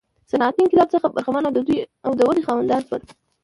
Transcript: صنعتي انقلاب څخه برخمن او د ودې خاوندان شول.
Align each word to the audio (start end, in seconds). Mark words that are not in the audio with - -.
صنعتي 0.31 0.59
انقلاب 0.63 0.87
څخه 0.95 1.07
برخمن 1.15 1.43
او 2.05 2.11
د 2.17 2.19
ودې 2.27 2.41
خاوندان 2.47 2.81
شول. 2.87 3.01